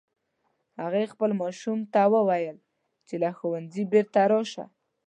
[0.81, 2.57] هغې خپل ماشوم ته وویل
[3.07, 4.65] چې له ښوونځي بیرته راشه